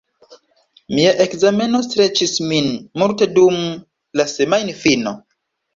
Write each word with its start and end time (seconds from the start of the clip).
Mia 0.99 1.11
ekzameno 1.25 1.83
streĉis 1.89 2.35
min 2.53 2.73
multe 3.03 3.31
dum 3.39 3.63
la 4.21 4.31
semajnfino. 4.37 5.21